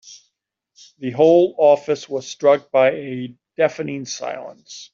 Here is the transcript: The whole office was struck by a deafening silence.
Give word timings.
The 0.97 1.11
whole 1.11 1.53
office 1.59 2.09
was 2.09 2.25
struck 2.27 2.71
by 2.71 2.89
a 2.89 3.35
deafening 3.55 4.05
silence. 4.05 4.89